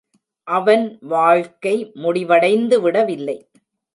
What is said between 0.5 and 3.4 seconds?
அவன் வாழ்க்கை முடிவடைந்து விடவில்லை.